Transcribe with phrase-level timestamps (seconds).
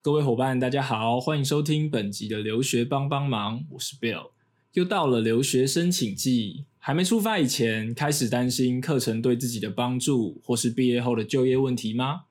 [0.00, 4.30] 各位伙伴，大家好，欢迎收听本集的留学帮帮忙，我是 Bill。
[4.74, 12.22] 又到了留学申请季，还没出发以前，开始担心课程对自己的帮助，或是毕业后的就业问题吗？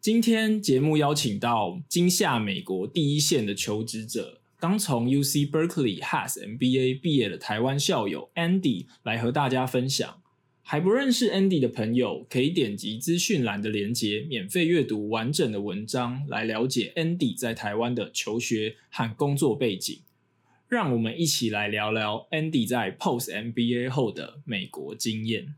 [0.00, 10.20] 今天节目邀请到今夏美国第一线的求职者，刚从 UC Berkeley Haas MBA 毕业的台湾校友 Andy 来和大家分享。
[10.70, 19.98] 还不认识 Andy 的朋友，可以点击资讯栏的连接，免费阅读完整的文章，来了解 Andy 在台湾的求学和工作背景。
[20.68, 25.54] 让我们一起来聊聊 Andy 在 Post MBA 后的美国经验。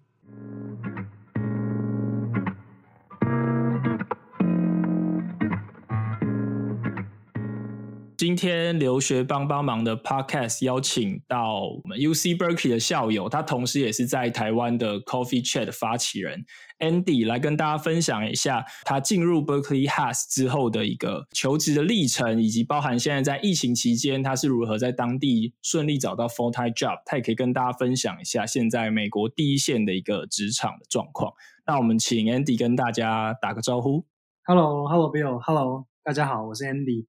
[8.20, 16.44] 今天留学帮帮忙的 Podcast 邀请到我们 UC Berkeley 的校友，他同时也是在台湾的 Coffee Chat 发起人
[16.80, 27.00] Andy 来跟大家分享一下他进入 Berkeley Has 之后的一个求职的历程，以及包含现在在疫情期间他是如何在当地顺利找到 full time job。
[27.06, 31.32] 他也可以跟大家分享一下现在美国第一线的一个职场的状况。
[31.66, 34.04] 那我们请 Andy 跟大家打个招呼。
[34.44, 37.06] Hello，Hello Bill，Hello，大家好，我是 Andy。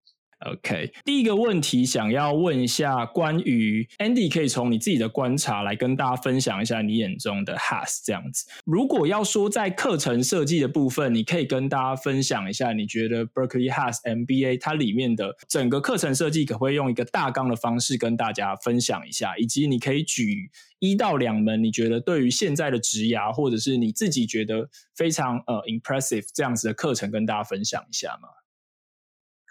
[0.49, 8.47] OK，第一个问题想要问一下，关于 Andy，可以从你自己的观察来跟大家分享一下你眼中的 Has 这样子。
[8.65, 19.37] 如果要说在课程设计的部分，你可以跟大家分享一下，你觉得 Berkeley Has MBA 它里面的整个课程设计，可不可以用一个大纲的方式跟大家分享一下？
[19.37, 28.27] 以及你可以举一到两门，你觉得对于现在的职涯，或者是你自己觉得非常呃 impressive 这样子的课程，跟大家分享一下吗？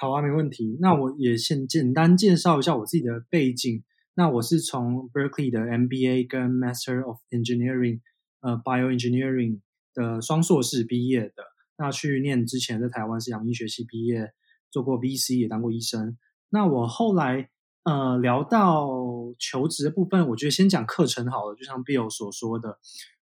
[0.01, 0.79] 好啊，没问题。
[0.81, 3.85] 那我也先简单介绍一下我自己的背景。
[4.15, 8.01] 那我是从 Berkeley 的 MBA 跟 Master of Engineering，
[8.41, 9.61] 呃，Bioengineering
[9.93, 11.45] 的双硕士毕业的。
[11.77, 14.33] 那去念之前在台湾是阳医学系毕业，
[14.71, 16.17] 做过 VC 也当过医生。
[16.49, 17.51] 那我后来
[17.85, 18.89] 呃聊到
[19.39, 21.55] 求职的部分，我觉得先讲课程好了。
[21.55, 22.79] 就像 Bill 所说的，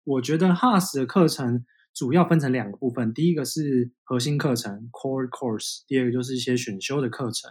[0.04, 1.66] 我觉得 Haas 的课程。
[1.94, 7.50] 主要分成两个部分，第一个是核心课程 （core course），第二个就是一些选修的课程。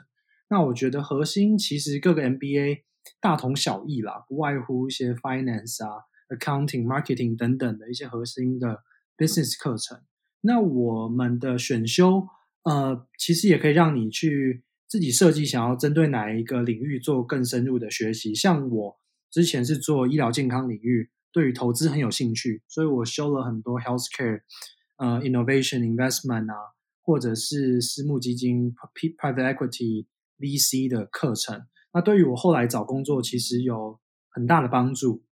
[0.50, 2.81] 那我觉得核心其实各个 MBA
[3.19, 8.80] 大同小异啦，不外乎一些 finance 啊、accounting、marketing 等等的一些核心的
[9.16, 10.01] business 课程。
[10.41, 12.28] 那我们的选修，
[12.63, 18.34] 呃，其实也可以让你去自己设计，想要针对哪一个领域做更深入的学习。
[18.34, 19.00] 像我
[19.30, 21.12] 之前是做医疗健康领域。
[21.31, 24.42] 对于投资很有兴趣，所以我修了很多 healthcare，
[24.97, 26.56] 呃，innovation investment 啊，
[27.02, 28.74] 或者是私募基金
[29.18, 30.06] private equity
[30.40, 31.64] VC 的课程。
[31.94, 34.00] 那对于我后来找工作其实有
[34.30, 35.24] 很大的帮助。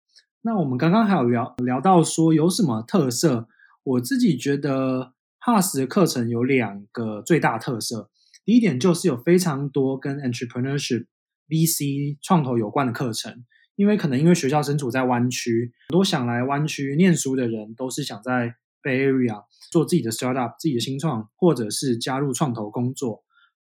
[0.42, 3.48] 那我们刚刚还有聊聊到说有什么特色，
[3.84, 8.10] 我自己觉得 Hass 的课程有两个最大特色。
[8.46, 11.06] 第一点就是有非常多跟 entrepreneurship
[11.50, 13.46] VC 创投有关的课程。
[13.80, 18.54] 因为可能因为学校身处在湾区，很多想来湾区念书的人都是想在
[18.84, 23.24] Bay Area 做自己的 startup、自己的新创，或者是加入创投工作。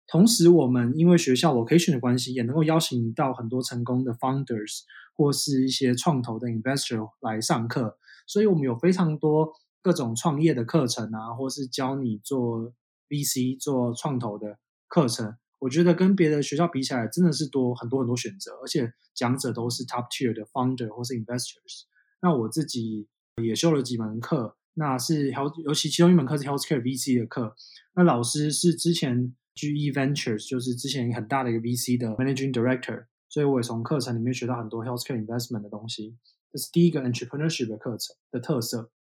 [0.08, 4.80] 同时，我们因为学校 location 的关系，也能够邀请到很多成功的 founders
[5.16, 8.00] 或是一些创投的 investor 来上课。
[8.26, 9.52] 所以，我们有非常多
[9.84, 12.74] 各种创业的课程啊，或是教你做
[13.10, 15.36] VC、做创投的课程。
[15.60, 21.84] 我觉得跟别的学校比起来，真的是多很多很多选择，而且讲者都是 top tier 的 founder 或是 investors。
[22.22, 23.08] 那我自己
[23.44, 27.56] 也修了几门课，那是 health，尤其其中一门课是 healthcare VC 的课。
[27.96, 36.18] 那老师是之前 GE Ventures，就是之前很大的一个 VC 的 managing director，所以我也从课程里面学到很多 healthcare investment 的东西。
[36.52, 38.92] 这是第一个 entrepreneurship 的课程的特色。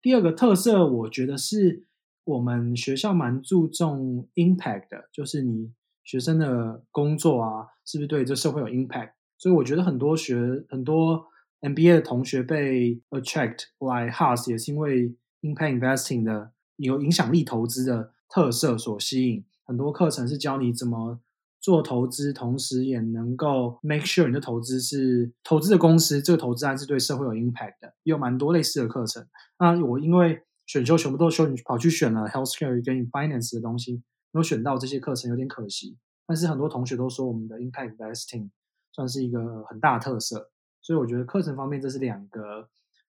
[0.00, 1.86] 第二个特色，我觉得是
[2.22, 5.72] 我们学校蛮注重 impact 的，就是你。
[6.08, 9.10] 学生的工作啊，是不是对这社会有 impact？
[9.36, 11.22] 所以我觉得很多学很多
[11.60, 19.44] MBA 的同学被 attract 来 Haas 也是因为 impact investing 的有影响力投资的特色所吸引。
[19.66, 21.20] 很多课程是教你怎么
[21.60, 27.92] 做投资，同时也能够 make sure 你的投资是投资的公司，这个投资案是对社会有 impact 的。
[28.04, 29.26] 也有蛮多类似的课程。
[29.58, 34.02] 那我因为选修全部都修，你跑去选了 healthcare 跟 finance 的东西。
[34.30, 35.96] 没有选到这些课程有点可惜，
[36.26, 38.50] 但是很多同学都说我们的 impact investing
[38.92, 42.68] 算是一个很大特色，所以我觉得课程方面这是两个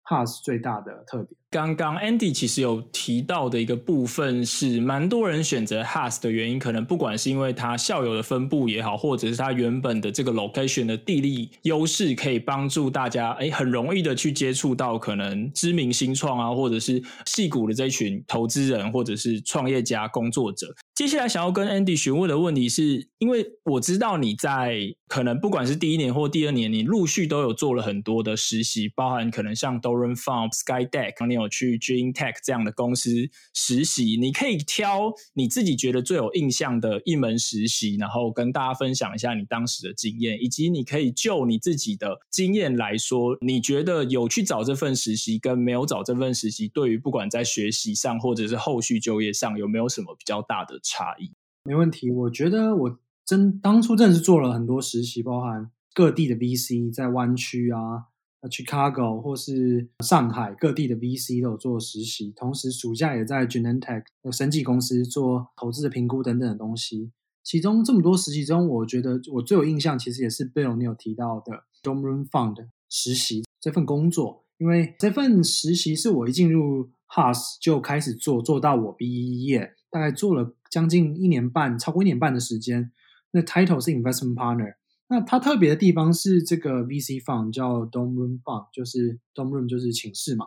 [0.04, 1.41] pass 最大的特点。
[1.52, 20.74] 刚刚 Andy 其实有提到的一个部分是，蛮多人选择 Has 的原因，可能不管是因为它校友的分布也好，或者是它原本的这个 location 的地利优势，可以帮助大家哎很容易的去接触到可能知名新创啊，或者是戏股的这一群投资人，或者是创业家工作者。
[20.96, 24.78] 接下来想要跟 Andy 询问的问题是，因为我知道你在
[25.10, 50.72] 可能不管是第一年或第二年，你陆续都有做了很多的实习，包含可能像 Doran Farm、Skydeck，你有去 Gene Tech 这样的公司实习，你可以挑你自己觉得最有印象的一门实习，然后跟大家分享一下你当时的经验，以及你可以就你自己的经验来说，你觉得有去找这份实习跟没有找这份实习，对于不管在学习上或者是后续就业上，有没有什么比较大的？
[50.84, 51.32] 差异
[51.64, 58.08] 没问题，我觉得我真当初真的是做了很多实习，包含各地的 VC，在湾区啊、
[58.50, 67.12] Chicago 或是上海各地的 VC 都有做实习，同时暑假也在 Genentech 有生技公司做投资的评估等等的东西。
[67.44, 79.74] 其中这么多实习中，我觉得我最有印象，其实也是 Bill 你有提到的 Domron Fund 实习这份工作，因为这份实习是我一进入 Has 就开始做，做到我毕业。
[79.90, 82.92] 大概做了将近一年半，超过一年半的时间。
[83.32, 84.76] 那 title 是 investment partner。
[85.12, 90.46] 那它特别的地方是这个 VC fund 叫 Dom Room Fund，就是 Dom Room 就是寝室嘛。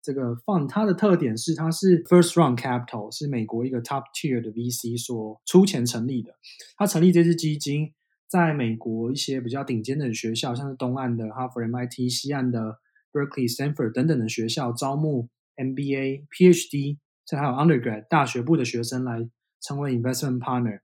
[0.00, 6.32] 这个 fund 它的特点是它是 first round capital，是美国一个 top tier 的 VC 所出钱成立的。
[6.78, 7.92] 它成立这支基金，
[8.26, 12.78] 在美国一些比较顶尖的学校，像是东岸的哈佛、MIT，西岸的
[13.12, 16.96] Berkeley、Stanford 等等的学校招募 MBA、PhD。
[17.26, 19.28] 这还有 undergrad 大学部的学生来
[19.60, 20.80] 成为 investment partner，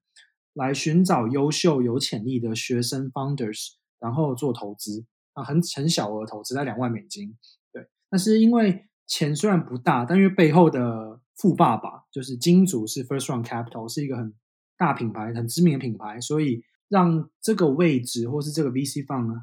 [0.54, 5.04] 来寻找优秀有潜力的学生 founders，然后做投资
[5.34, 7.36] 啊，很很小额投资在两万美金，
[7.72, 7.86] 对。
[8.08, 14.32] 但是因为钱虽然不大，但因为背后的富爸爸就是金主是 first round capital，是一个很
[14.78, 19.42] 大品牌、很知名的品牌，所以让这个位置或是这个 VC fund 呢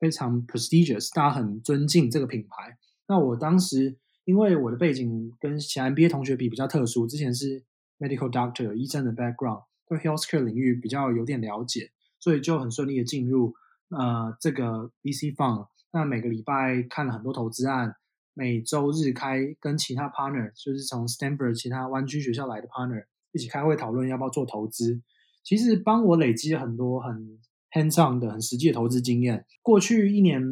[0.00, 2.76] 非常 prestigious，大家很尊敬这个品牌。
[3.06, 3.98] 那我当时。
[4.24, 7.64] 因为我的背景跟其他 MBA 同学比比较特殊，之前是
[7.98, 9.64] medical doctor 医生的 background，
[9.96, 13.54] healthcare 领域比较有点了解，所以就很顺利的进入
[13.90, 15.68] 呃这个 VC fund。
[15.92, 17.94] 那每个礼拜看了很多投资案，
[18.34, 25.00] 每周日开跟其他 partner，就是从 Stanford 其他湾区学校来的 partner 一起开会讨论要不要做投资。
[25.42, 27.38] 其实帮我累积了很多很
[27.72, 29.44] hands on 的很实际的投资经验。
[29.62, 30.42] 过去一年。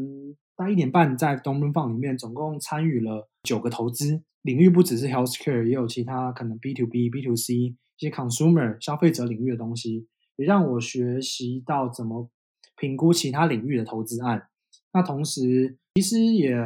[0.56, 12.30] 大一年半在东润坊里面，总共参与了九个投资领域，不只是 healthcare，也有其他可能 B to B、B to C 一些 consumer 消费者领域的东西，也让我学习到怎么
[12.76, 14.48] 评估其他领域的投资案。
[14.92, 16.56] 那同时，其实也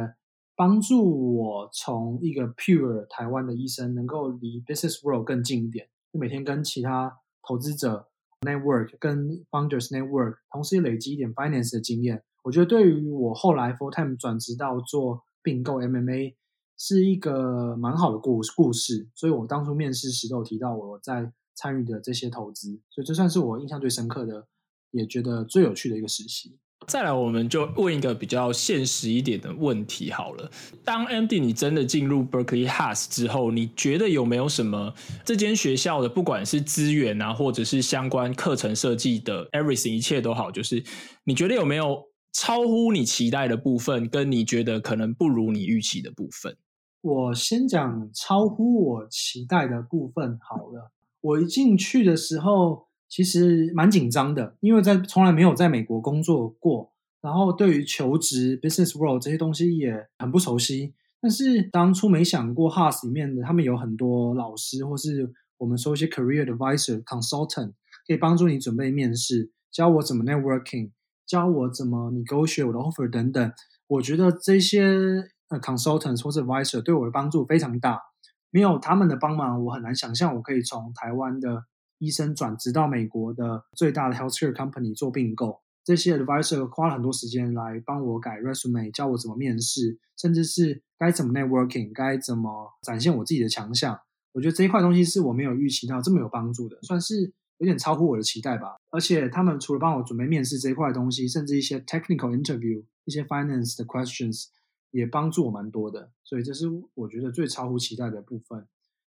[0.55, 8.07] 帮助我从一个 pure 台湾的医生，能够离 business world 更近一点，就每天跟其他投资者
[8.41, 12.23] network、跟 founders network，同时也累积一点 finance 的经验。
[12.43, 16.35] 我觉得对于我后来 full time 转职到做并购 MMA
[16.77, 24.45] 是一个蛮好的故故事，所以我当初面试时都有提到我在参与的这些投资，所以这算是我印象最深刻的，
[24.91, 26.57] 也觉得最有趣的一个实习。
[26.87, 30.51] 再来，我们就问一个比较现实一点的问题好了。
[30.83, 34.93] 当 Andy 你真的进入 Berkeley Has 之后，你觉得有没有什么
[35.23, 40.83] 这间学校的不管是资源啊，或者是相关课程设计的 everything 一切都好，就是
[41.23, 42.03] 你觉得有没有？
[42.37, 46.57] 超乎你期待的部分，跟你觉得可能不如你预期的部分。
[47.05, 50.91] 我先讲超乎我期待的部分好了。
[51.21, 56.91] 我一进去的时候，其实蛮紧张的，因为在从来没有在美国工作过，
[57.21, 60.95] 然后对于求职、business world 这些东西也很不熟悉。
[61.21, 67.73] 但是当初没想过 Has 里面的他们有很多老师，或是我们说一些 career advisor、consultant，
[68.07, 70.89] 可以帮助你准备面试，教我怎么 networking。
[71.27, 73.51] 教我怎么你给我写我的 offer 等等，
[73.87, 78.01] 我觉得这些呃 consultants 或者 advisor 对我的帮助非常大。
[78.49, 81.65] 没有他们的帮忙，我很难想象我可以从台湾的
[81.97, 85.61] 医生转职到美国的最大的 healthcare company 做并购。
[85.83, 93.99] 这些 advisor 花了很多时间来帮我改 resume，教我怎么面试，甚至是该怎么 networking，该怎么展现我自己的强项。
[94.33, 97.33] 我觉得这一块东西是我没有预期到这么有帮助的，算是。
[97.59, 104.47] 有点超乎我的期待吧，而且他们除了帮我准备面试这一块东西，甚至一些 technical interview、一些 finance 的 questions
[104.95, 108.65] 也帮助我蛮多的，所以这是我觉得最超乎期待的部分。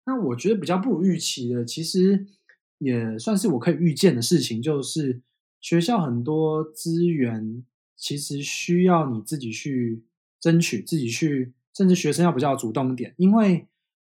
[0.06, 2.26] 那我觉得比较不如预期的，其实
[2.78, 5.20] 也算是我可以预见的事情，就是
[5.60, 7.62] 学校很多资源
[7.96, 10.02] 其实需要你自己去
[10.40, 13.68] 争取、自己去甚至学生要比较主动一点，因为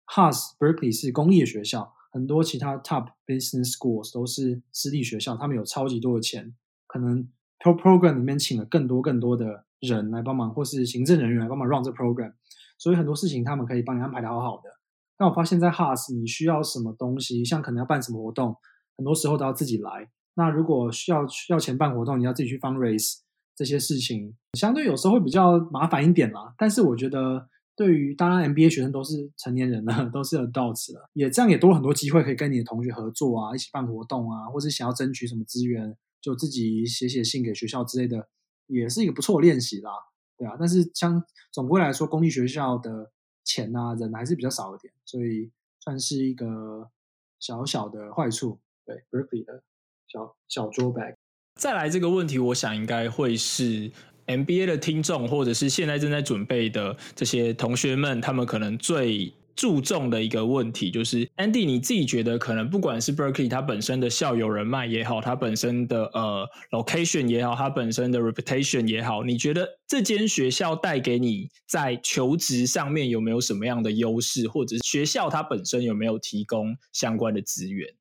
[0.08, 6.54] Haas Berkeley 是公立的学校，很多其他 Top Business Schools 都是私立学校，他们有超级多的钱，
[6.86, 7.26] 可能
[7.60, 12.32] Pro Program 里面请了更多更多的人来帮忙，或是行政人员来帮忙 run 这 program，
[12.78, 14.70] 所以很多事情他们可以帮你安排的好好的。
[15.16, 18.56] 但我发现，在 Haas 你需要什么东西，像可能要办什么活动，
[18.96, 20.10] 很多时候都要自己来。
[20.34, 23.18] 那如果需要要钱办活动，你要自己去 fundraise
[23.54, 26.52] 这些事情，相对有时候会比较麻烦一点啦。
[26.58, 38.26] 但是我觉得，对于当然 MBA 学生都是成年人了， 都是 adults 了，也这样也多很多机会可以跟你的同学合作啊，一起办活动啊，或是想要争取什么资源，就自己写写信给学校之类的，
[38.66, 39.90] 也是一个不错的练习啦。
[40.38, 43.12] 对啊，但是相总归来说，公立学校的
[43.44, 45.50] 钱啊人还是比较少一点，所以
[45.80, 46.90] 算是一个
[47.38, 48.58] 小小的坏处。
[48.86, 49.62] 对 Berkeley 的。
[50.06, 51.14] 小小 drawback。
[51.60, 53.90] 再来这个问题，我想应该会是
[54.26, 77.94] MBA 的听众，或者是现在正在准备的这些同学们，他们可能最注重的一个问题，就是 Andy，你自己觉得可能不管是 Berkeley 它本身的校友人脉也好，它本身的呃 location 也好，它本身的 reputation 也好，你觉得这间学校带给你在求职上面有没有什么样的优势，或者是学校它本身有没有提供相关的资源？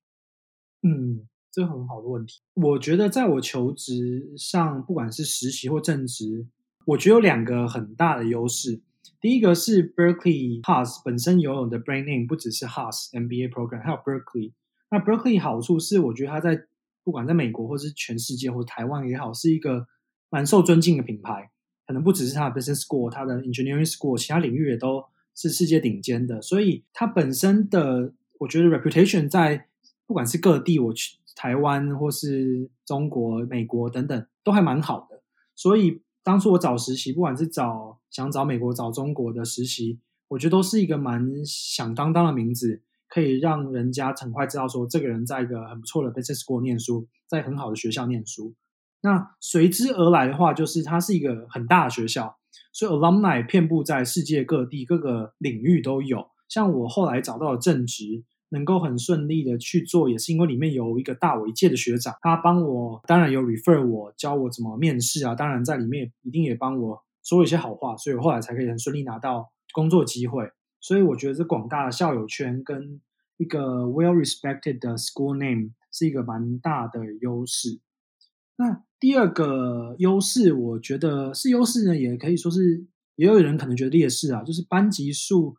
[0.81, 1.27] 嗯。
[1.55, 6.47] 这很好的问题，我觉得在我求职上，不管是实习或正职，
[6.83, 8.81] 我觉得有两个很大的优势。
[9.23, 14.51] 第一个是 Berkeley Haas 本身拥有的 brand name，不只是 Haas MBA program，还有 Berkeley。
[14.91, 16.65] 那 Berkeley 好处是，我觉得它在
[17.05, 19.87] 不管在美国或是全世界或台湾也好，是一个
[20.29, 21.49] 蛮受尊敬的品牌。
[21.87, 25.01] 可能不只是它的 business school，它的 engineering school，其他领域也都
[25.33, 26.41] 是世界顶尖的。
[26.41, 29.67] 所以它本身的，我觉得 reputation 在
[30.05, 31.17] 不管是各地，我去。
[31.35, 35.23] 台湾或是中国、美国等等都还蛮好的，
[35.55, 39.99] 所以当初我找实习，不管是找想找美国、找中国的实习，
[40.29, 48.55] 我觉得都是一个蛮响当当的名字，可以让人家很快知道说这个人在一个很不错的 business school 念书，在很好的学校念书。
[49.01, 52.37] 那随之而来的话，就是它是一个很大的学校，
[52.71, 56.27] 所以 alumni 遍布在世界各地，各个领域都有。
[56.47, 58.23] 像我后来找到的正职。
[58.53, 70.51] 能够很顺利的去做，也是因为里面有一个大我一届的学长，他帮我，当然有 refer 我，教我怎么面试啊，当然在里面一定也帮我说了一些好话，所以我后来才可以很顺利拿到工作机会。
[70.79, 73.01] 所以我觉得这广大的校友圈跟
[73.37, 77.79] 一个 well respected 的 school name 是一个蛮大的优势。
[78.57, 85.55] 那第二个优势，我觉得是优势呢，也可以说是，也有人可能觉得劣势啊，就是班级数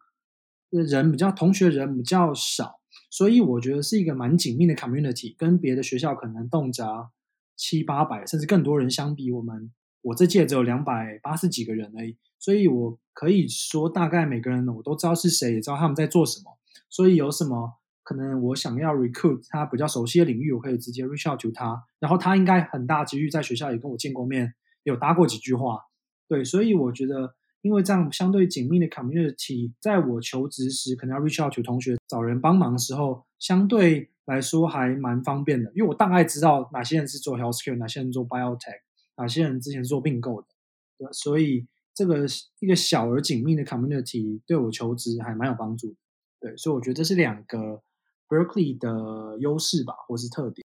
[0.70, 2.80] 的人比较，同学人比较少。
[3.14, 7.10] 所以我觉得是一个蛮紧密的 community，跟别的学校可能动辄
[7.54, 9.70] 七八百甚至更多人相比，我们
[10.02, 12.16] 我这届只有两百八十几个人而已。
[12.40, 16.58] 所以我可以说，大概每个人我都知道是谁，也知道他们在做什么。
[16.90, 25.78] 所以有什么可能我想要 recruit 他比较熟悉的领域，我可以直接 reach out to 他，然后他应该很大几率在学校也跟我见过面，有搭过几句话。
[26.26, 27.36] 对，所以我觉得。
[27.64, 35.72] 因为这样相对紧密的 community，在我求职时可能要 reach out to 同学找人帮忙的时候，相对来说还蛮方便的。
[35.74, 38.82] 因为我大概知道哪些人是做 healthcare，哪些人做 biotech，
[39.16, 40.48] 哪些人之前做并购的，
[40.98, 42.26] 对所以这个
[42.60, 45.96] 一个小而紧密的 community 对我求职还蛮有帮助。
[46.38, 47.82] 对，所以我觉得这是两个
[48.28, 50.63] Berkeley 的优势吧，或是特点。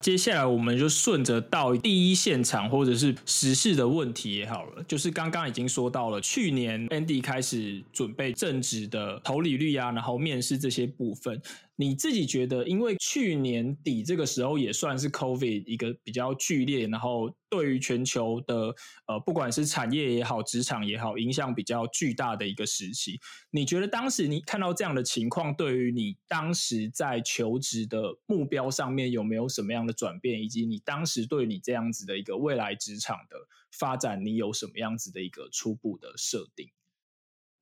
[0.00, 11.40] 接下来我们就顺着到第一现场或者是时事的问题也好了，就是刚刚已经说到了，去年 Andy 开始准备正职的投理率啊，然后面试这些部分。
[11.80, 18.74] 你自己觉得，因为去年底这个时候也算是 COVID 一个比较剧烈，然后对于全球的
[19.06, 23.18] 呃不管是产业也好、职场也好，影响比较巨大的一个时期。
[23.50, 33.36] 你觉得当时你看到这样的情况，对于你当时在求职的目标上面有没有什么样的转变，以及你当时对你这样子的一个未来职场的
[33.72, 36.68] 发展，你有什么样子的一个初步的设定？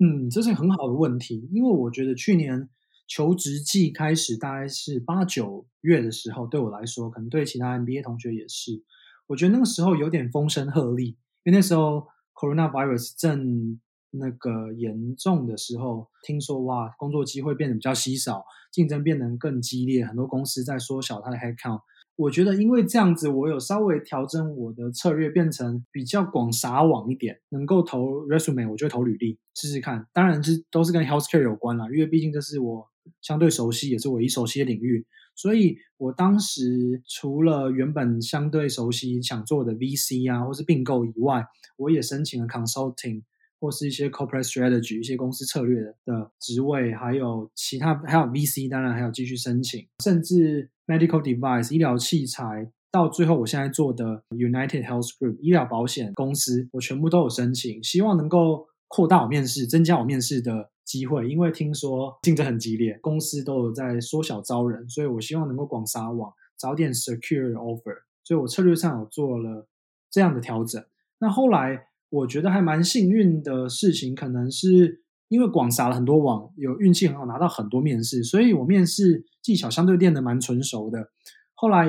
[0.01, 2.69] 嗯，这是很好的问题，因为我觉得去年。
[3.09, 8.85] 求职季开始大概是八九月的时候，对我来说，可能对其他 MBA 同学也是。
[9.27, 21.81] 我觉得那个时候有点风声鹤唳，因为那时候 coronavirus 正那个严重的时候，听说哇，工作机会变得比较稀少，竞争变得更激烈，很多公司在缩小它的 headcount。
[22.17, 30.07] 我觉得因为这样子，我有稍微调整我的策略，变成比较广撒网一点，能够投 resume，我就投履历试试看。
[30.13, 32.87] 当然是都是跟 healthcare 有关啦，因为毕竟这是我。
[33.21, 41.45] 相对熟悉，也是我一熟悉的领域，所以我当时除了原本相对熟悉想做的 VC 啊，或是并购以外，
[41.77, 43.23] 我也申请了 consulting
[43.61, 69.69] 或是一些 corporate strategy 一些公司策略的职位，还有其他还有 VC，当然还有继续申请，甚至 medical device 医疗器材，到最后我现在做的 United Health Group 医疗保险公司，我全部都有申请，希望能够扩大我面试，增加我面试的机会，因为听说竞争很激烈，公司都有在缩小招人，所以我希望能够广撒网，早点 secure offer，所以我策略上有做了
[70.11, 70.83] 这样的调整。
[71.21, 71.85] 那后来。
[72.11, 81.11] 我觉得还蛮幸运的事情，可能是因为广撒了很多网，有运气很好拿到很多面试，所以我面试技巧相对练得蛮纯熟的。
[81.53, 81.87] 后来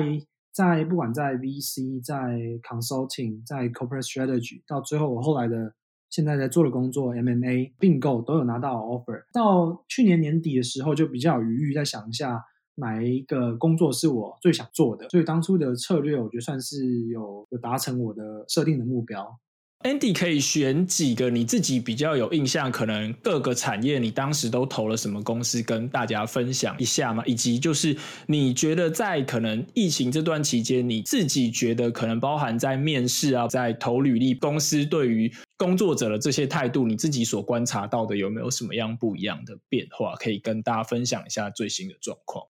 [0.52, 5.72] 在不管在 VC、在 Consulting、在 Corporate Strategy，到最后我后来的
[6.10, 9.22] 现在在做的工作 MMA 并购都有拿到 offer。
[9.32, 12.44] 到去年年底的时候，就比较有余裕再想一下
[12.76, 19.38] 哪一个工作是我最想做的，所以当初的策略我觉得算是有有达成我的设定的目标。
[19.82, 27.24] Andy 可以选几个你自己比较有印象，可能各个产业你当时都投了什么公司，跟大家分享一下吗？
[27.24, 40.16] 以及就是你觉得在可能疫情这段期间，你自己觉得可能包含在面试啊，在投履历，公司对于工作者的这些态度，你自己所观察到的有没有什么样不一样的变化？
[40.16, 42.46] 可以跟大家分享一下最新的状况。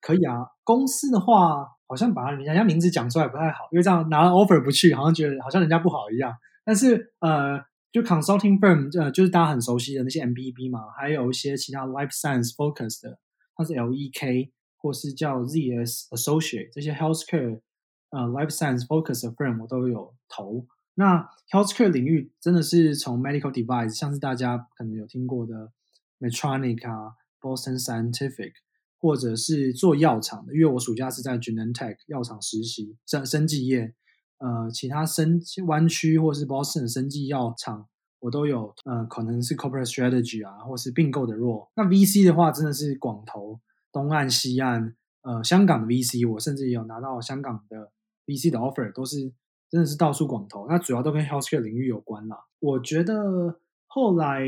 [0.00, 6.34] 可以啊，公司的话，好像把人家名字讲出来不太好，因为这样拿了 offer 不去，好像觉得好像人家不好一样。
[6.64, 7.60] 但是呃，
[7.92, 13.20] 就 consulting firm，呃，就是大家很熟悉的那些 M B B 嘛，还有一些其他 life science focus 的，
[13.54, 17.60] 它是 L E K 或是叫 Z S Associate 这些 healthcare
[18.10, 20.66] 呃 life science focus 的 firm 我都有投。
[20.94, 25.72] 那 healthcare 领域真的是从 medical device，像是大家可能有听过的
[26.20, 28.52] Medtronic 啊，Boston Scientific，
[28.98, 33.94] 或者是做药厂的，因为我暑假是在 Genentech 药厂实习，生生技业。
[34.38, 38.74] 呃，其他生湾区或是 Boston 生技药厂，我都有。
[38.84, 41.68] 呃，可能是 corporate strategy 啊，或是并购的 role。
[41.76, 43.60] 那 VC 的话，真的是广投
[43.92, 47.92] 东岸、西岸，呃，香港的 VC，我甚至也有拿到香港的
[48.26, 49.32] VC 的 offer，都是
[49.72, 50.66] 真的是到处广投。
[50.68, 52.36] 那主要都跟 healthcare 领域有关啦。
[52.60, 54.46] 我觉得后来，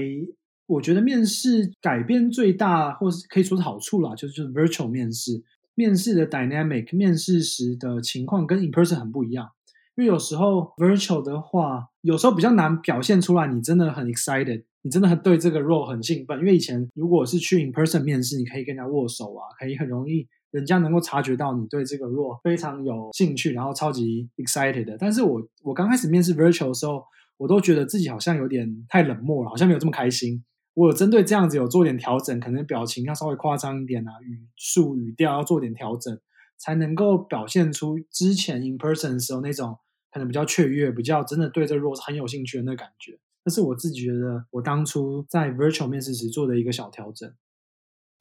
[0.67, 5.43] 我觉得面试改变最大，或是可以说是好处啦，就是 virtual 面试，
[5.75, 9.49] 面试的 dynamic，面试时的情况跟 in person 很不一样。
[9.97, 16.39] 因为有时候 virtual 的话，有时候比较难表现出来，你真的很 excited，你真的很对这个 role 很兴奋。
[16.41, 24.97] 因为以前如果是去 in person 面试，你可以跟人家握手啊，可以很容易人家能够察觉到你对这个 role 非常有兴趣，然后超级 excited 的。
[24.97, 27.03] 但是我我刚开始面试 virtual 的时候，
[27.37, 30.45] 我都觉得自己好像有点太冷漠了，好像没有这么开心。
[30.75, 36.17] 我有针对这样子有做点调整，可能表情要稍微夸张一点啊，语速语调要做点调整，
[36.57, 39.77] 才能够表现出之前 in person 的时候那种。
[40.13, 47.29] 可能比较雀跃，比较真的对这 role 很有兴趣的那感觉，这是我自己觉得我当初在 virtual 面试时做的一个小调整。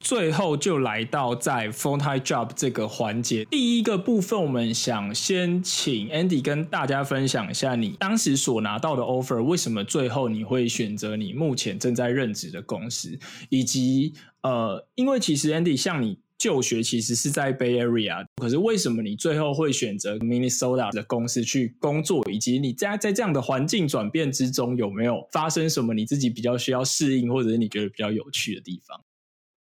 [0.04, 14.12] 最后就来到在 full time job 这个环节，第一个部分，我们想先请 Andy 跟大家分享一下你当时所拿到的 offer，为什么最后你会选择你目前正在任职的公司，以及
[14.42, 16.18] 呃，因为其实 Andy 像你。
[16.36, 22.22] 就学其实是在 Bay Area，可是为什么你最后会选择 Minnesota 的公司去工作？
[22.30, 29.00] 以及你在在这样的环境转变之中，有没有发生什么你自己比较需要适应，或者是你觉得比较有趣的地方？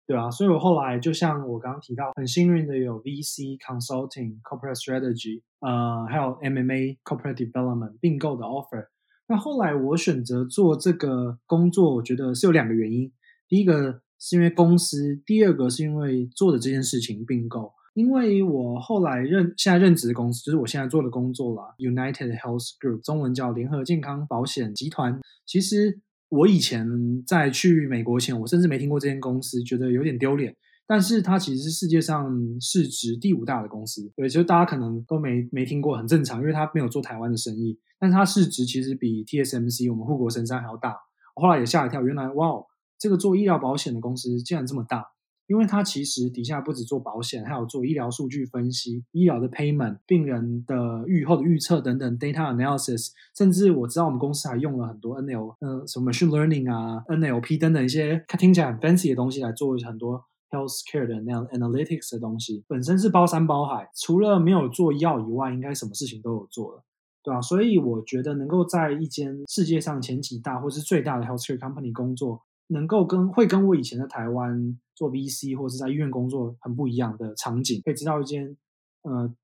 [0.08, 8.88] 对啊，所以我后来就像我刚刚提到，很幸运的有 VC Consulting、Corporate Strategy，呃，还有 MMA Corporate Development 并购的 offer。
[9.28, 13.12] 那后来我选择做这个工作，我觉得是有两个原因。
[13.46, 14.00] 第一个。
[14.20, 17.72] 是因为公司，第二个是因为做的这件事情并购。
[17.94, 25.20] 因为我后来任现在任职的公司，就是我现在做的工作啦 u n i t e d Health Group，中文叫联合健康保险集团。
[25.46, 26.86] 其实我以前
[27.26, 30.54] 在去美国前，我甚至没听过这间公司，觉得有点丢脸。
[30.86, 37.78] 但是它其实是世界上市值第五大的公司，对，其实大家可能都没没听过，很正常，因为它没有做台湾的生意。
[37.98, 40.96] 但是它市值其实比 TSMC 我们护国神山还要大。
[41.36, 42.52] 我后来也吓一跳，原来哇！
[42.98, 45.04] 这个做医疗保险的公司竟然这么大，
[45.48, 66.82] 因为它其实底下不止做保险，还有做医疗数据分析、医疗的 payment、病人的预后的预测等等 data analysis，甚至我知道我们公司还用了很多 NL 呃什么 machine learning 啊、NLP 等等一些听起来很 fancy 的东西来做很多 healthcare 的那样 analytics 的东西，本身是包山包海，除了没有做药以外，应该什么事情都有做了，
[67.22, 67.40] 对吧？
[67.40, 72.42] 所以我觉得能够在一间世界上前几大或是最大的 healthcare company 工作。
[72.68, 78.56] 能够跟会跟我以前在台湾做 VC 或是在医院工作很不一样的场景，可以知道一间
[79.02, 79.34] 呃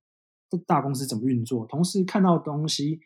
[0.67, 3.01] 大公司怎么运作，同时看到东西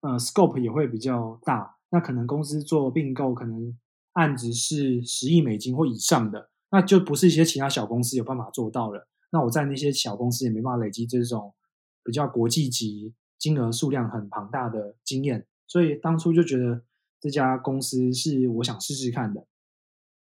[0.00, 3.76] 呃 scope 也会比较大，那可能公司做并购，可能
[4.12, 9.08] 案子是十亿美金或以上的，那就不是一些其他小公司有办法做到了。
[9.30, 11.54] 那我在那些小公司也没办法累积这种
[12.04, 16.82] 比较国际级、金额数量很庞大的经验，所以当初就觉得
[17.20, 19.46] 这家公司是我想试试看的。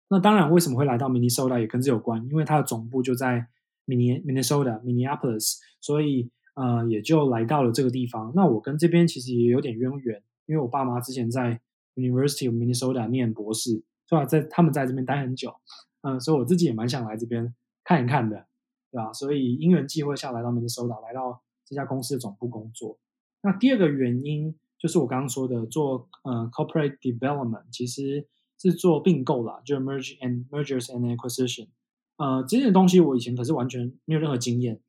[0.09, 3.47] 那当然，为什么会来到 Minnesota 也跟这有关，因为它的总部就在
[3.87, 8.31] Minnesota Minneapolis，所以呃也就来到了这个地方。
[8.35, 11.59] 那我跟这边其实也有点渊源，因为我爸妈之前在
[11.95, 14.25] University of Minnesota 念博士，是吧？
[14.25, 15.53] 在他们在这边待很久，
[16.01, 18.47] 嗯，所以我自己也蛮想来这边看一看的，
[18.91, 19.13] 对吧？
[19.13, 22.99] 所以因缘际会下来到 Minnesota，来到这家公司的总部工作。
[23.41, 28.27] 那第二个原因就是我刚刚说的，做呃 corporate development，其实。
[28.63, 31.69] 是做并购啦，就 merge and mergers and acquisition，
[32.17, 34.79] 呃，这些东西我以前可是完全没有任何经验。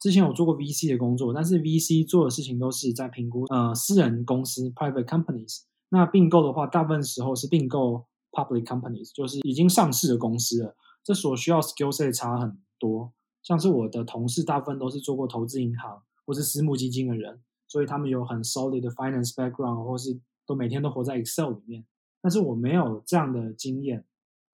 [0.00, 5.60] 之前有做过 VC 的工作，但是 VC 做的事情都是在评估呃私人公司 private companies。
[5.90, 10.74] 那并购的话，大部分时候是并购 public companies，就是已经上市的公司了。
[11.04, 13.12] 这所需要 skill set 差很多。
[13.44, 21.86] 像是我的同事，大部分都是做过投资银行或是私募基金的人，所以他们有很 solid 的 finance background，或是都每天都活在 Excel 里面。
[22.20, 24.04] 但是我没有这样的经验，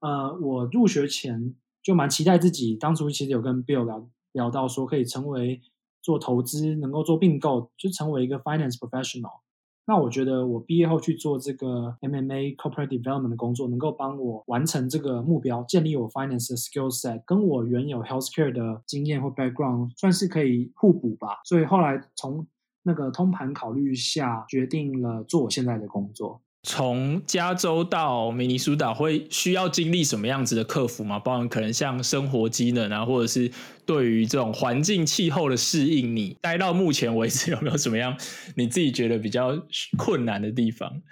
[0.00, 5.62] 呃，我入学前就蛮期待自己，当初其实有跟 Bill 聊聊到说，可以成为
[6.02, 9.40] 做投资，能够做并购，就成为一个 finance professional。
[9.88, 21.40] 那我觉得我毕业后去做这个 MMA corporate development 的工作，能够帮我完成这个目标，建立我 finance 的 skill set，跟我原有 healthcare 的经验或 background 算是可以互补吧。
[21.44, 22.44] 所以后来从
[22.86, 26.40] 那个通盘考虑下，决定了做我现在的工作。
[26.62, 31.18] 从加州到明尼苏达会需要经历什么样子的克服吗？
[31.18, 33.50] 包含可能像生活机能啊，或者是
[33.84, 38.16] 对于这种环境气候的适应，你待到目前为止有没有什么样
[38.56, 39.56] 你自己觉得比较
[39.96, 41.02] 困难的地方？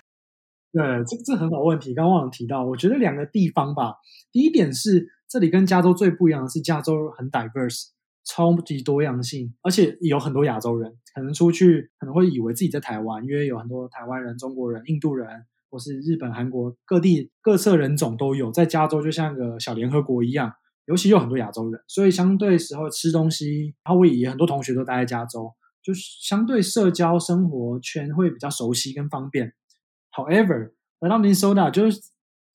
[0.72, 1.94] 对，这这很好问题。
[1.94, 3.94] 刚刚忘了提到，我觉得两个地方吧。
[4.32, 7.90] 第一点是这里跟加州最不一样的是，加州很 diverse，
[8.24, 10.96] 超级多样性，而且有很多亚洲人。
[11.14, 15.28] 可能出去可能会以为自己在台湾，因为有很多台湾人、中国人、印度人，
[15.70, 18.50] 或是日本、韩国各地各色人种都有。
[18.50, 20.52] 在加州就像个小联合国一样，
[20.87, 29.52] 尤其有很多亚洲人，所以相对时候吃东西，然后我也很多同学都待在加州，就是相对社交生活圈会比较熟悉跟方便。
[30.10, 32.00] However，来到 Minnesota 就是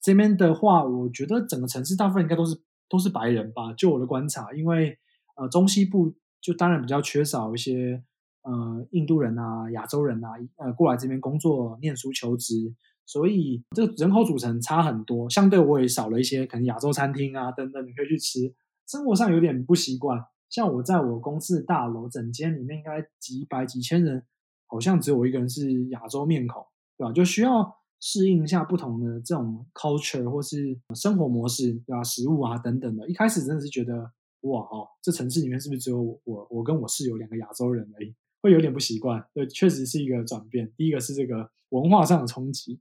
[0.02, 4.98] 这边的话，我觉得整个城市大部分应该都是都是白人吧，就我的观察，因为
[5.40, 8.04] 呃中西部就当然比较缺少一些。
[8.42, 12.74] 呃，印度人啊，亚洲人啊，呃，过来这边工作、念书、求职，
[13.06, 15.30] 所以这个人口组成差很多。
[15.30, 18.56] 相对我也少了一些可能亚洲餐厅啊等等，你可以去吃。
[18.88, 20.18] 生活上有点不习惯。
[20.50, 24.24] 像我在我公司大楼，整间里面应该几百几千人，
[24.66, 26.66] 好像只有我一个人是亚洲面孔，
[26.98, 27.12] 对吧？
[27.12, 32.02] 就需要适应一下不同的这种 culture 或是生活模式，对吧？
[32.04, 33.08] 食物啊等等的。
[33.10, 34.10] 一开始真的是觉得，
[34.42, 38.14] 哇哦，这城市里面是不是只有我，我跟我室友两个亚洲人而已？
[38.42, 40.72] 会有点不习惯，对，确实是一个转变。
[40.78, 42.80] 第一个是这个文化上的冲击，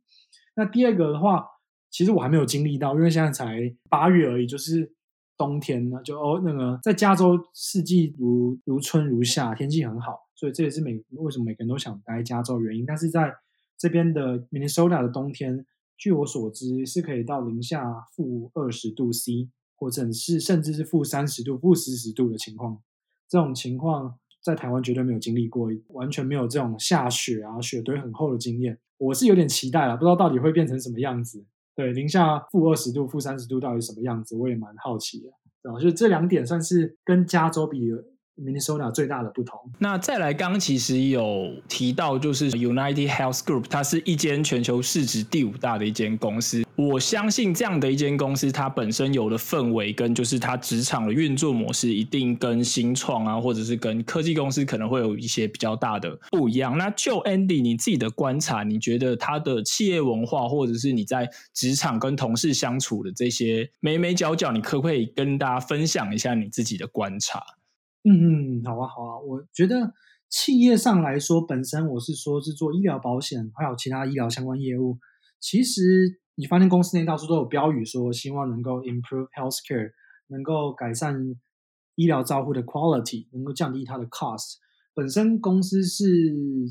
[0.55, 1.45] 那第二个的话，
[1.91, 4.93] 其实我还没有经历到，因为现在才八月而已，就是
[5.37, 12.87] 冬天呢，就哦那个在加州四季如如春如夏，天气很好，所以这也是每为什么每个人都想待加州原因。
[12.87, 13.35] 但是在
[13.77, 15.67] 这边的 Minnesota 的冬天，
[15.97, 22.83] 据我所知是可以到零下负二十度 C，或者是甚至是负三十度、负四十度的情况，
[23.29, 24.19] 这种情况。
[24.41, 28.79] 在台湾绝对没有经历过，完全没有这种下雪啊、雪堆很厚的经验。
[28.97, 31.45] 我是有点期待了，不知道到底会变成什么样子。
[31.75, 35.27] 对，零下负二十度、负三十度到底什么样子，我也蛮好奇的。
[35.61, 37.91] 然后就这两点算是跟加州比。
[38.39, 39.59] Minnesota 最大的不同。
[39.79, 46.65] 那再来，刚其实有提到，就是 United Health Group，它是一间全球市值第五大的一间公司。
[46.77, 56.79] 我相信这样的一间公司，它本身有的氛围跟就是它职场的运作模式，一定跟新创啊，或者是跟科技公司可能会有一些比较大的不一样。
[56.79, 67.43] 那就 Andy 你自己的观察，你觉得它的企业文化，或者是你在职场跟同事相处的这些眉眉角角，你可不可以跟大家分享一下你自己的观察？
[68.05, 69.93] 嗯嗯，好啊好啊，我觉得
[70.29, 74.99] 企业上来说，本身我是说是做医疗保险，还有其他医疗相关业务。
[75.41, 79.91] 其实你发现公司内到处都有标语说，希望能够 improve healthcare，
[80.29, 81.35] 能够改善
[81.97, 84.55] 医疗照护的 quality，能够降低它的 cost。
[84.95, 86.07] 本身公司是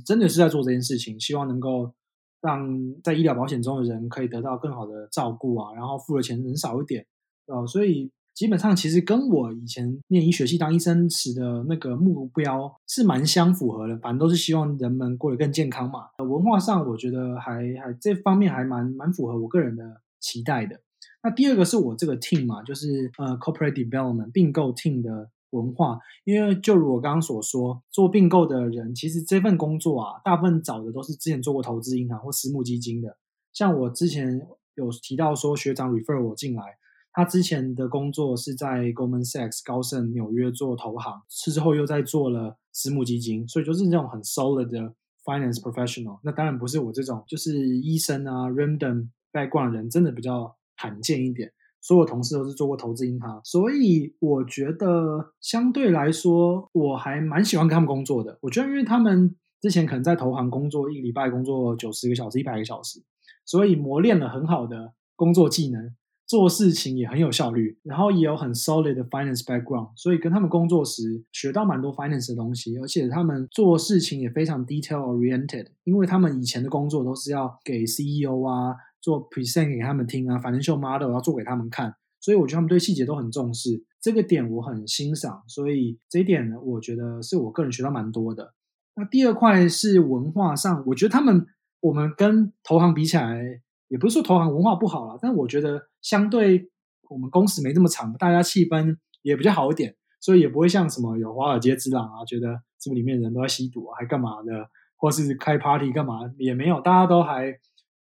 [0.05, 1.93] 真的是在做这件事情，希望能够
[2.41, 2.67] 让
[3.03, 7.05] 在医疗保险中的人可以得到更好的照顾啊，然后付的钱能少一点，
[7.47, 8.11] 啊，所以。
[8.37, 16.01] 基本上其实跟我以前念医学系当医生时的那个目标是蛮相符合的，反正都是希望人们过得更健康嘛。
[16.19, 20.79] 文化上我觉得还还这方面还蛮蛮符合我个人的期待的。
[21.23, 33.17] 那第二个是我这个 team 嘛，就是呃 corporate development 并购 team 的文化，因为就如我刚刚所说，做并购的人其实这份工作啊，大部分找的都是之前做过投资银行或私募基金的。
[33.51, 36.77] 像我之前有提到说学长 refer 我进来。
[37.17, 44.93] 他之前的工作是在 Goldman Sachs 高盛纽约做投行，之后又在做了私募基金，所以就是那种很 solid 的
[45.25, 46.19] finance professional。
[46.23, 51.51] 那当然不是我这种，就是医生啊，random 外挂人真的比较罕见一点。
[51.81, 58.37] 所有同事都是做过投资银行，所以我觉得相对来说，我还蛮喜欢跟他们工作的。
[58.43, 63.01] 我觉得因为他们之前可能在投行工作一个礼拜工作九十个小时、一百个小时，
[63.43, 65.95] 所以磨练了很好的工作技能。
[66.27, 88.53] 做事情也很有效率，然后也有很 solid 的 finance background，所以跟他们工作时学到蛮多 finance 的东西，而且他们做事情也非常 detail oriented，因为他们以前的工作都是要给 CEO 啊做 present 给他们听啊，financial model 要做给他们看，所以我觉得他们对细节都很重视，这个点我很欣赏，所以这一点呢，我觉得是我个人学到蛮多的。
[88.97, 91.45] 那第二块是文化上，我觉得他们
[91.79, 93.61] 我们跟投行比起来。
[93.87, 96.69] 也不是说投行文化不好了，但我觉得相对
[97.09, 107.57] 我们工时没这么长，大家气氛也比较好一点，所以也不会像什么有华尔街之狼啊，觉得这里面人都在吸毒啊，还干嘛的，或是开 party 干嘛也没有，大家都还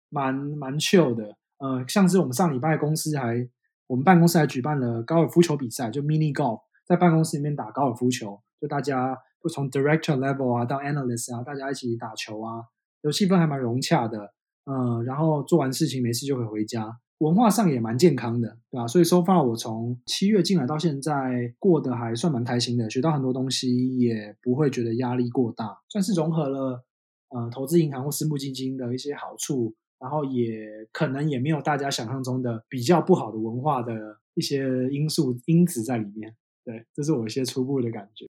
[0.09, 1.37] 蛮蛮 chill 的。
[1.59, 3.47] 呃，像是我们上礼拜公司还，
[3.87, 12.63] 我们办公室还举办了高尔夫球比赛，就 mini golf，在办公室里面打高尔夫球，就大家会从 director level 啊到 analyst 啊，大家一起打球啊，
[13.01, 14.33] 有气氛还蛮融洽的。
[14.69, 18.85] 嗯，然后做完事情没事就可以回家，文化上也蛮健康的，对吧？
[18.85, 26.85] 所以 so far 我从七月进来到现在，过得还算蛮开心的，学到很多东西，也不会觉得压力过大，算是融合了
[27.29, 36.35] 呃投资银行或私募基金的一些好处，然后也可能也没有大家想象中的比较不好的文化的一些因素因子在里面。
[36.63, 38.27] 对，这是我一些初步的感觉。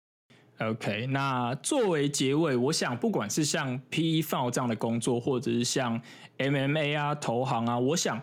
[0.59, 5.99] OK，那作为结尾，我想不管是像 PE FO 这样的工作，或者是像
[6.37, 8.21] MMA 啊、投行啊，我想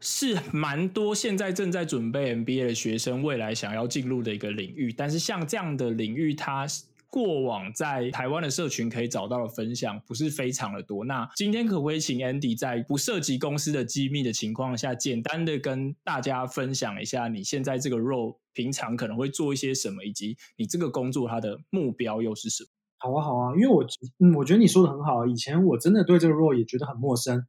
[0.00, 4.92] 是蛮多现在正在准备 MBA 的学生未来想要进入的一个领域。
[4.92, 6.66] 但是像这样的领域，它
[7.10, 11.04] 过往在台湾的社群可以找到的分享不是非常的多。
[11.06, 22.68] 那今天可不可以请 Andy 在不涉及公司的机密的情况下，简单的跟大家分享一下你现在这个 role 平常可能会做一些什么，以及你这个工作它的目标又是什么？
[22.98, 23.84] 好啊，好啊，因为我
[24.18, 25.24] 嗯，我觉得你说的很好。
[25.26, 27.46] 以前我真的对这个 role 也觉得很陌生，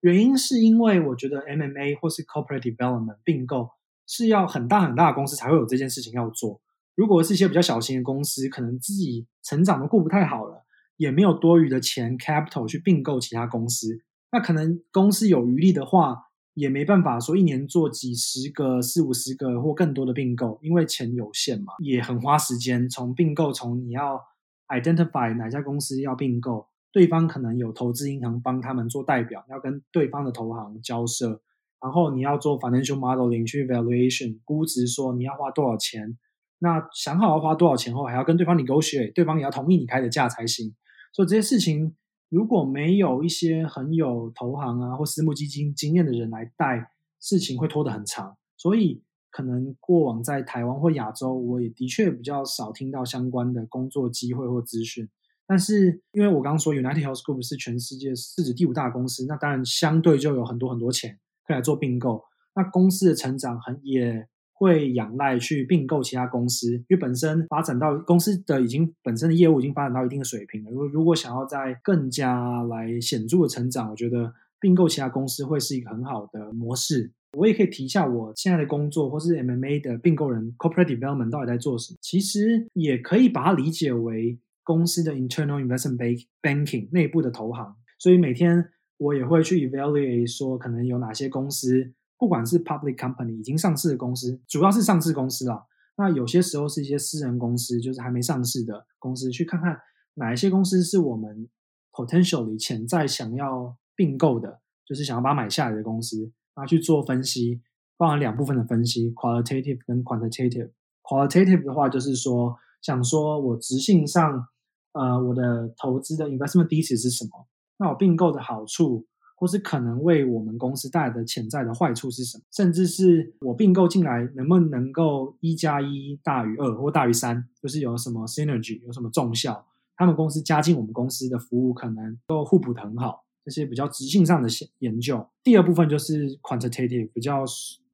[0.00, 3.70] 原因是因为我觉得 MMA 或是 corporate development 并购
[4.06, 6.60] 是要很大很大的公司才会有这件事情要做。
[6.98, 10.64] 如果是一些比较小型的公司，可能自己成长的顾不太好了，
[10.96, 14.00] 也没有多余的钱 capital 去并购其他公司，
[14.32, 16.16] 那可能公司有余力的话，
[16.54, 22.88] 也没办法说一年做几十个、四五十个或更多的并购，因为钱有限嘛，也很花时间。
[22.88, 24.20] 从并购，从你要
[24.66, 31.40] identify 哪家公司要并购，对方可能有投资银行帮他们做代表，要跟对方的投行交涉，
[31.80, 36.18] 然后你要做 financial modeling 去 valuation 估值，说你要花多少钱。
[36.60, 40.74] 那想好要花多少钱后，还要跟对方 negotiate，对方也要同意你开的价才行。
[41.12, 41.94] 所以这些事情
[42.28, 46.90] 如果没有一些很有投行啊或私募基金经验的人来带，
[47.20, 48.36] 事情会拖得很长。
[48.56, 55.08] 所以可能过往在台湾或亚洲，我也的确比较少听到相关的工作机会或资讯。
[55.46, 62.24] 但是因为我刚刚说 United Health Group 是全世界市值第五大公司，那当然相对就有很多很多钱可以来做并购。
[62.56, 64.28] 那公司的成长很也。
[64.58, 70.70] 会仰赖去并购其他公司，因为本身发展到公司的已经本身的业务已经发展到一定的水平了。
[70.72, 77.12] 如果如果想要在更加来显著的成长，我觉得并购其他公司会是一个很好的模式。
[77.36, 81.98] 我也可以提一下我现在的工作，或是 MMA 的并购人 Corporate Development 到底在做什么。
[82.00, 87.76] 其实也可以把它理解为公司的 Internal Investment Banking 内部的投行。
[87.98, 91.92] 所以每天我也会去 evaluate 说可能有哪些公司。
[92.18, 95.64] 不管是 public company 已经上市的公司，主要是上市公司啦。
[95.96, 99.80] 那有些时候是一些私人公司，就是还没上市的公司，去看看
[100.14, 101.48] 哪一些公司是我们
[101.92, 106.20] potentially 潜在想要并购的，就是想要把它买下来的公司，
[106.54, 107.60] 然后去做分析，
[107.96, 110.70] 包含两部分的分析，qualitative 跟 quantitative。
[111.02, 114.46] qualitative 的话就是说，想说我直性上，
[114.92, 117.48] 呃，我的投资的 investment thesis 是什么？
[117.78, 119.06] 那我并购的好处。
[119.38, 129.64] 或是可能为我们公司带来的潜在的坏处是什么，甚至是我并购进来能不能够一加一大于二或大于三，就是有什么 synergy，有什么重效，
[129.96, 134.48] 他们公司加进我们公司的服务可能都互补的很好，这些比较直性上的
[134.80, 135.24] 研究。
[135.44, 137.44] 第二部分就是 quantitative，比较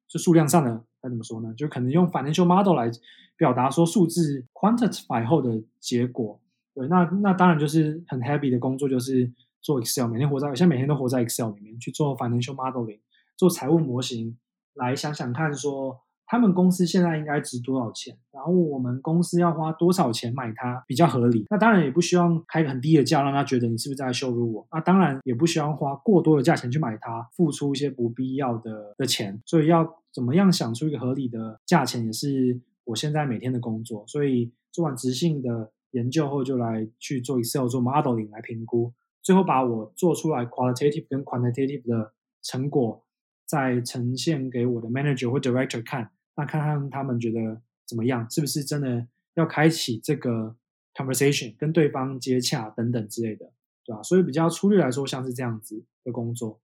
[0.07, 1.53] 就数量上的，该怎么说呢？
[1.53, 2.89] 就可能用 financial model 来
[3.37, 6.39] 表达说数字 quantify 后的结果。
[6.73, 9.31] 对，那那当然就是很 happy 的工作，就是
[9.65, 12.99] 做 Excel，每天活在，现在每天都活在 Excel 里面去做 financial modeling，
[13.35, 14.37] 做财务模型，
[14.75, 21.47] 来想想看说他们公司现在应该值多少钱，然后我们公司要花多少钱买它比较合理。
[21.49, 24.67] 那当然也不希望开个很低的价，让他觉得你是不是在羞辱我。
[24.71, 29.41] 那当然也不希望花过多的价钱去买它，付出一些不必要的的钱。
[29.47, 34.05] 所以要怎么样想出一个合理的价钱，也是我现在每天的工作。
[34.05, 35.71] 所以做完直性的。
[35.91, 38.91] 研究后就来去做 Excel 做 modeling 来评估，
[39.25, 43.03] 最后把我做出来 qualitative 跟 quantitative 的成果
[43.47, 50.55] 再呈现给我的 manager 或 director 看，那看看他们觉得怎么样，是不是真的要开启这个
[50.93, 53.51] conversation 跟对方接洽等等之类的，
[53.83, 54.03] 对吧？
[54.03, 56.61] 所以比较粗略来说，像是这样子的工作。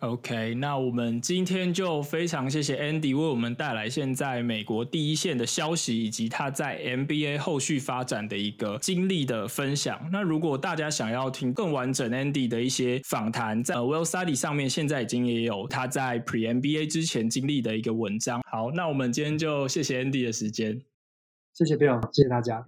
[0.00, 9.98] OK，那我们今天就非常谢谢 Andy 为我们带来现在美国第一线的消息，以及他在 MBA 后续发展的一个经历的分享。
[10.12, 18.40] 那如果大家想要听更完整 Andy 的一些访谈，在 Well Study 上面现在已经也有他在 Pre MBA 之前经历的一个文章。
[18.48, 20.80] 好，那我们今天就谢谢 Andy 的时间，
[21.54, 22.64] 谢谢 Bill，谢谢大家。